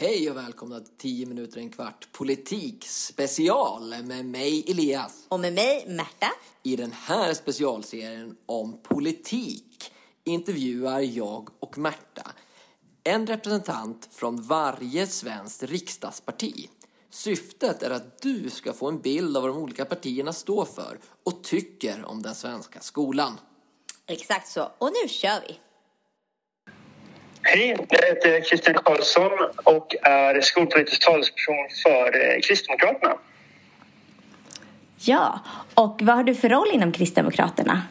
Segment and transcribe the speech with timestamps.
[0.00, 5.26] Hej och välkomna till 10 minuter en kvart politik special med mig Elias.
[5.28, 6.30] Och med mig Märta.
[6.62, 9.92] I den här specialserien om politik
[10.24, 12.32] intervjuar jag och Märta
[13.04, 16.68] en representant från varje svenskt riksdagsparti.
[17.10, 20.98] Syftet är att du ska få en bild av vad de olika partierna står för
[21.24, 23.40] och tycker om den svenska skolan.
[24.06, 24.72] Exakt så.
[24.78, 25.58] Och nu kör vi.
[27.50, 29.30] Hej, jag heter Christian Karlsson
[29.64, 33.14] och är skolpolitisk talesperson för eh, Kristdemokraterna.
[34.98, 35.40] Ja,
[35.74, 37.82] och vad har du för roll inom Kristdemokraterna?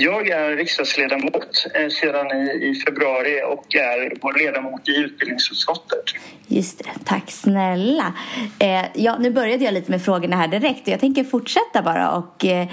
[0.00, 6.04] Jag är riksdagsledamot eh, sedan i, i februari och är vår ledamot i utbildningsutskottet.
[6.46, 8.14] Just det, tack snälla.
[8.58, 12.10] Eh, ja, nu började jag lite med frågorna här direkt och jag tänker fortsätta bara.
[12.10, 12.68] Och, eh,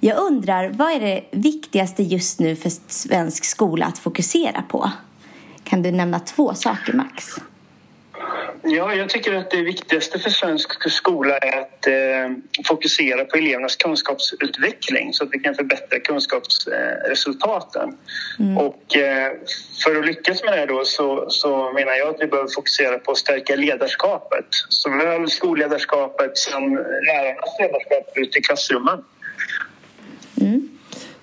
[0.00, 4.90] jag undrar, vad är det viktigaste just nu för svensk skola att fokusera på?
[5.64, 7.36] Kan du nämna två saker, Max?
[8.64, 13.76] Ja, jag tycker att det viktigaste för svensk skola är att eh, fokusera på elevernas
[13.76, 17.96] kunskapsutveckling så att vi kan förbättra kunskapsresultaten.
[18.38, 18.58] Mm.
[18.58, 19.32] Och eh,
[19.84, 23.10] för att lyckas med det då så, så, menar jag att vi behöver fokusera på
[23.10, 24.46] att stärka ledarskapet.
[24.68, 26.74] Såväl skolledarskapet som
[27.06, 29.04] lärarnas ledarskap ute i klassrummen.
[30.40, 30.68] Mm.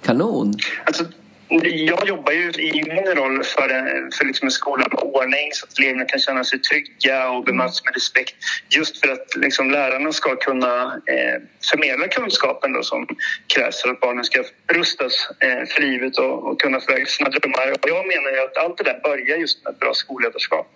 [0.01, 0.53] Kanon!
[0.85, 1.03] Alltså,
[1.49, 3.69] jag jobbar ju i min roll för,
[4.17, 7.85] för liksom en skola med ordning så att eleverna kan känna sig trygga och bemöts
[7.85, 8.35] med respekt.
[8.69, 13.07] Just för att liksom lärarna ska kunna eh, förmedla kunskapen då som
[13.55, 17.71] krävs för att barnen ska rustas eh, för livet och, och kunna förverkliga sina drömmar.
[17.71, 20.67] Och jag menar ju att allt det där börjar just med ett bra skolledarskap.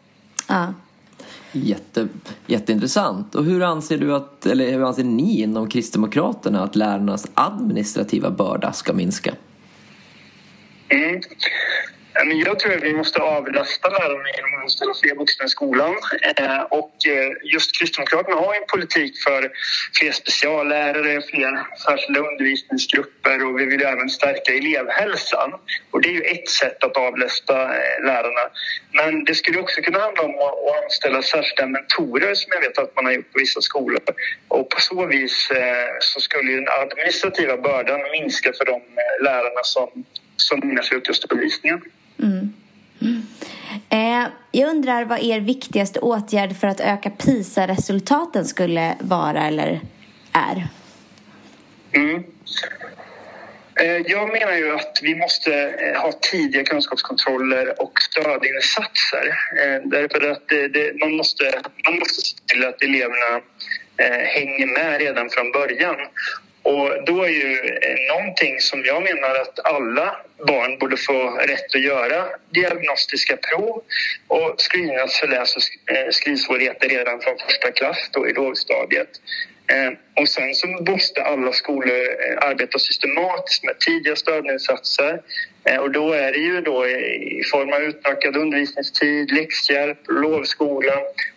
[0.48, 0.74] Ja.
[1.52, 2.08] Jätte,
[2.48, 3.36] jätteintressant.
[3.36, 8.74] Och hur anser du att, eller hur anser ni inom Kristdemokraterna att lärarnas administrativa börda
[8.74, 9.34] ska minska?
[10.89, 11.22] Mm.
[12.16, 15.95] Eh, jag tror att vi måste avlasta lärarna genom att anställa fler vuxna i skolan.
[16.38, 19.52] Eh, och eh, just Kristdemokraterna har en politik för
[19.99, 25.54] fler speciallärare, fler särskilda undervisningsgrupper och vi vill även stärka elevhälsan.
[25.92, 27.67] Och det är ju ett sätt att avlasta
[28.08, 28.45] lärarna.
[28.92, 32.95] Men det skulle också kunna handla om att anställa särskilda mentorer som jag vet att
[32.95, 34.00] man har gjort på vissa skolor.
[34.48, 35.52] Och på så vis
[36.00, 38.82] så skulle den administrativa bördan minska för de
[39.23, 40.05] lärarna som
[40.43, 41.81] som ägnar sig åt just undervisningen.
[42.20, 42.54] Mm.
[43.02, 43.23] Mm.
[43.89, 49.82] Eh, jag undrar vad er viktigaste åtgärd för att öka PISA-resultaten skulle vara eller
[50.33, 50.67] är?
[51.92, 52.23] Mm.
[53.76, 59.27] Eh, jag menar ju att vi måste eh, ha tidiga kunskapskontroller och stödinsatser.
[59.61, 63.42] Eh, därför att det, det, man, måste, man måste se till att eleverna
[64.36, 65.95] hänger med redan från början.
[66.64, 70.16] Och då är ju eh, någonting som jag menar att alla
[70.48, 73.84] barn borde få rätt att göra diagnostiska prov
[74.28, 79.10] och screenas för läs och eh, skrivsvårigheter redan från första klass då i lågstadiet.
[79.68, 82.00] Eh, och sen så måste alla skolor
[82.42, 85.22] arbeta systematiskt med tidiga stödinsatser
[85.80, 90.94] och då är det ju då i form av utökad undervisningstid, läxhjälp, lovskola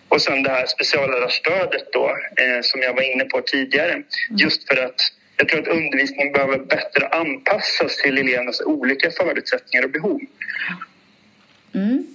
[0.09, 3.93] och sen det här speciallärarstödet då, eh, som jag var inne på tidigare.
[3.93, 4.05] Mm.
[4.31, 5.01] Just för att
[5.37, 10.21] jag tror att undervisningen behöver bättre anpassas till elevernas olika förutsättningar och behov.
[11.75, 12.07] Mm.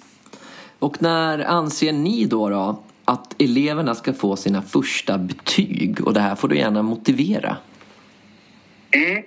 [0.79, 6.07] Och när anser ni då, då att eleverna ska få sina första betyg?
[6.07, 7.57] Och det här får du gärna motivera.
[8.91, 9.23] Mm.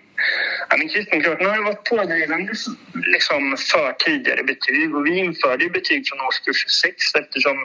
[0.69, 2.53] Ja, men Kristdemokraterna har varit pådrivande
[2.93, 7.56] liksom, för tidigare betyg och vi införde betyg från årskurs 6 eftersom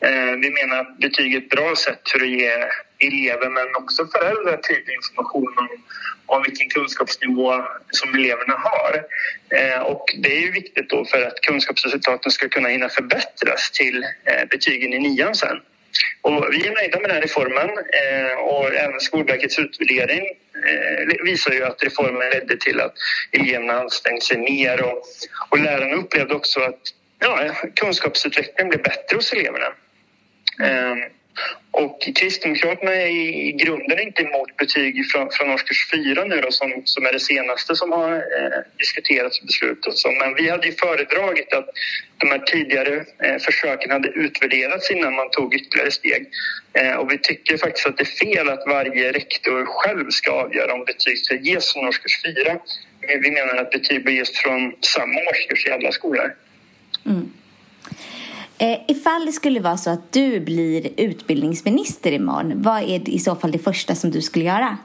[0.00, 2.50] eh, vi menar att betyg är ett bra sätt för att ge
[2.98, 5.68] elever men också föräldrar tidig information om,
[6.26, 9.04] om vilken kunskapsnivå som eleverna har.
[9.58, 14.04] Eh, och det är ju viktigt då för att kunskapsresultaten ska kunna hinna förbättras till
[14.24, 15.60] eh, betygen i nian sen.
[16.22, 20.26] Och vi är nöjda med den här reformen eh, och även Skolverkets utvärdering
[20.66, 22.94] eh, visar ju att reformen ledde till att
[23.32, 25.02] eleverna ansträngde sig mer och,
[25.48, 26.80] och lärarna upplevde också att
[27.18, 29.66] ja, kunskapsutvecklingen blev bättre hos eleverna.
[30.62, 30.96] Eh,
[31.70, 36.82] och Kristdemokraterna är i grunden inte emot betyg från, från årskurs 4 nu då, som,
[36.84, 40.18] som är det senaste som har eh, diskuterats och beslutats om.
[40.18, 41.68] Men vi hade ju föredragit att
[42.16, 46.28] de här tidigare eh, försöken hade utvärderats innan man tog ytterligare steg.
[46.72, 50.74] Eh, och vi tycker faktiskt att det är fel att varje rektor själv ska avgöra
[50.74, 52.58] om betyg ska ges från årskurs 4.
[53.22, 56.34] Vi menar att betyg bör ges från samma årskurs i alla skolor.
[57.06, 57.32] Mm.
[58.60, 63.36] Eh, ifall det skulle vara så att du blir utbildningsminister imorgon, vad är i så
[63.36, 64.78] fall det första som du skulle göra?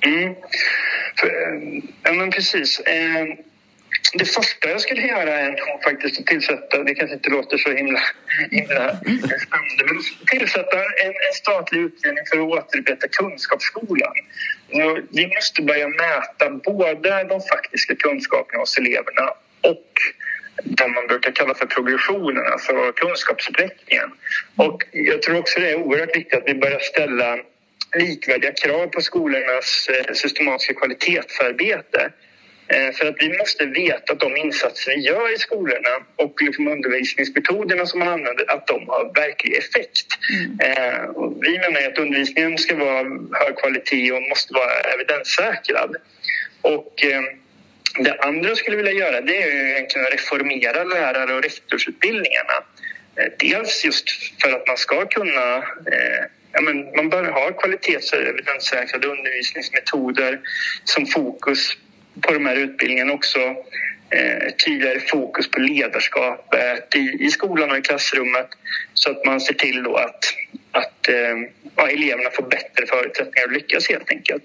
[0.00, 0.28] Mm.
[0.28, 2.80] Eh, ja, men precis.
[2.80, 3.24] Eh,
[4.12, 8.00] det första jag skulle göra är faktiskt att tillsätta, det kanske inte låter så himla,
[8.50, 8.96] himla
[9.46, 14.14] spännande, men tillsätta en, en statlig utredning för att återupprätta kunskapsskolan.
[15.10, 19.30] Vi måste börja mäta både de faktiska kunskaperna hos eleverna
[19.60, 19.86] och
[20.64, 24.10] det man brukar kalla för progressionen, alltså kunskapsutvecklingen.
[24.56, 27.38] Och jag tror också det är oerhört viktigt att vi börjar ställa
[27.96, 32.12] likvärdiga krav på skolornas eh, systematiska kvalitetsarbete.
[32.68, 36.68] Eh, för att vi måste veta att de insatser vi gör i skolorna och liksom
[36.68, 40.06] undervisningsmetoderna som man använder, att de har verklig effekt.
[40.34, 40.60] Mm.
[40.60, 41.10] Eh,
[41.40, 43.02] vi menar att undervisningen ska vara
[43.32, 45.96] hög kvalitet och måste vara evidenssäkrad.
[46.62, 47.04] Och
[47.98, 52.54] det andra jag skulle vilja göra det är egentligen att reformera lärar och rektorsutbildningarna.
[53.16, 54.10] Eh, dels just
[54.42, 60.40] för att man ska kunna eh, ja, men man bör ha kvalitets och evidenssäkrade undervisningsmetoder
[60.84, 61.76] som fokus
[62.20, 63.38] på de här utbildningarna också
[64.10, 68.48] eh, tydligare fokus på ledarskapet i, i skolan och i klassrummet
[68.94, 70.34] så att man ser till då att,
[70.70, 71.36] att eh,
[71.76, 74.44] ja, eleverna får bättre förutsättningar att lyckas helt enkelt.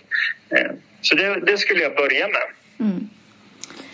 [0.50, 0.72] Eh,
[1.02, 2.48] så det, det, skulle jag börja med.
[2.80, 3.10] Mm.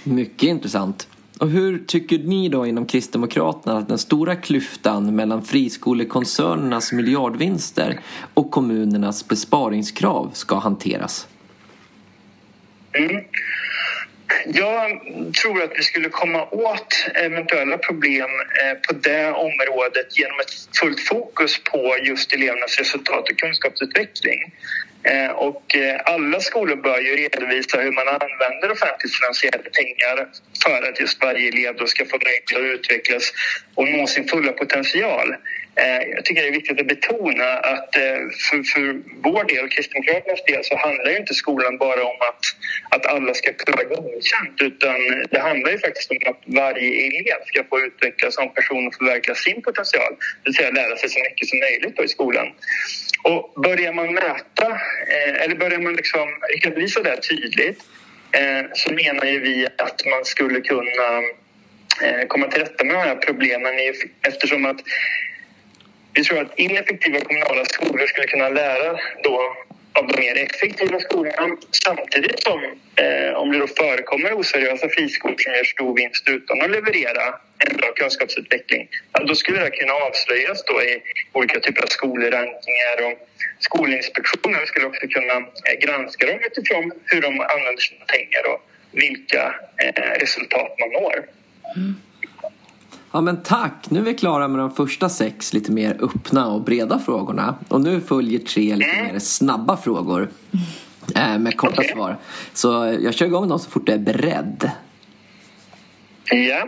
[0.03, 1.07] Mycket intressant.
[1.39, 7.99] Och hur tycker ni då inom Kristdemokraterna att den stora klyftan mellan friskolekoncernernas miljardvinster
[8.33, 11.27] och kommunernas besparingskrav ska hanteras?
[12.93, 13.23] Mm.
[14.45, 15.01] Jag
[15.41, 18.29] tror att vi skulle komma åt eventuella problem
[18.61, 24.53] eh, på det området genom ett fullt fokus på just elevernas resultat och kunskapsutveckling.
[25.03, 30.27] Eh, och eh, alla skolor bör ju redovisa hur man använder offentligt finansierade pengar
[30.63, 33.33] för att just varje elev då ska få möjlighet att utvecklas
[33.75, 35.35] och nå sin fulla potential.
[35.75, 40.43] Eh, jag tycker det är viktigt att betona att eh, för, för vår del, Kristdemokraternas
[40.43, 42.43] del, så handlar ju inte skolan bara om att,
[42.89, 44.95] att alla ska kunna godkänt utan
[45.31, 49.35] det handlar ju faktiskt om att varje elev ska få utvecklas som person och förverkliga
[49.35, 52.47] sin potential, det vill säga lära sig så mycket som möjligt i skolan.
[53.23, 54.67] Och börjar man mäta,
[55.07, 56.27] eh, eller börjar man liksom
[56.63, 57.83] redovisa det tydligt
[58.73, 61.21] så menar ju vi att man skulle kunna
[62.27, 63.73] komma till rätta med de här problemen
[64.21, 64.79] eftersom att
[66.13, 69.55] vi tror att ineffektiva kommunala skolor skulle kunna lära då
[69.93, 72.63] av de mer effektiva skolorna samtidigt som
[72.95, 77.25] eh, om det då förekommer oseriösa friskolor som gör stor vinst utan att leverera
[77.57, 78.87] en bra kunskapsutveckling
[79.27, 81.01] då skulle det kunna avslöjas då i
[81.33, 83.27] olika typer av skolrankningar och
[83.61, 88.61] Skolinspektionen skulle också kunna eh, granska dem utifrån hur de använder sina pengar och
[88.91, 91.25] vilka eh, resultat man når.
[91.75, 91.95] Mm.
[93.13, 93.89] Ja men tack!
[93.89, 97.55] Nu är vi klara med de första sex lite mer öppna och breda frågorna.
[97.67, 99.11] Och nu följer tre lite mm.
[99.11, 100.29] mer snabba frågor.
[101.15, 101.93] Eh, med korta okay.
[101.93, 102.17] svar.
[102.53, 104.71] Så jag kör igång dem så fort du är beredd.
[106.31, 106.67] Ja.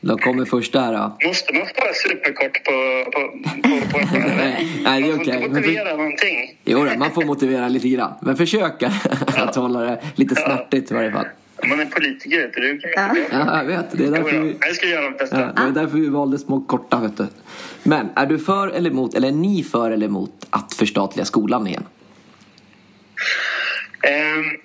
[0.00, 1.26] Då kommer första här då.
[1.28, 3.20] Måste man vara superkort på, på,
[3.68, 5.32] på, på Nej, nej det är okej.
[5.32, 5.96] Man får motivera för...
[5.96, 6.58] någonting.
[6.64, 8.14] Jo, man får motivera lite grann.
[8.22, 8.92] Men försöka
[9.36, 11.26] att hålla det lite snärtigt i varje fall.
[11.68, 12.78] Man är politiker, vet du.
[12.78, 13.26] Kan ja.
[13.30, 13.90] ja, jag vet.
[13.90, 14.56] Det är därför vi...
[14.60, 15.40] Jag ska göra mitt bästa.
[15.40, 17.26] Ja, det är därför vi valde små korta, vet du.
[17.82, 21.66] Men är du för eller emot, eller är ni för eller emot att förstatliga skolan
[21.66, 21.86] igen?
[24.08, 24.58] Um,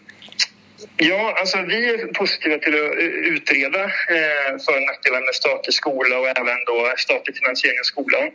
[0.97, 2.93] ja, alltså vi är positiva till att
[3.33, 8.25] utreda eh, för och nackdelar med statlig skola och även då statlig finansiering av skolan.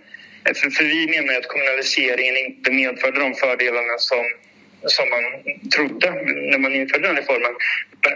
[0.44, 4.24] Eh, för, för vi menar att kommunaliseringen inte medförde de fördelarna som
[4.86, 5.24] som man
[5.74, 6.10] trodde
[6.50, 7.54] när man införde den reformen.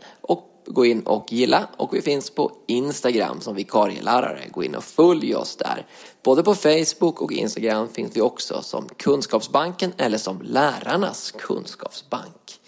[0.67, 4.49] gå in och gilla och vi finns på Instagram som vikarielärare.
[4.51, 5.87] Gå in och följ oss där.
[6.23, 12.61] Både på Facebook och Instagram finns vi också som Kunskapsbanken eller som Lärarnas kunskapsbank.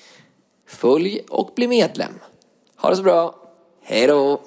[0.67, 2.13] Följ och bli medlem.
[2.77, 3.35] Ha det så bra.
[3.83, 4.41] Hej då!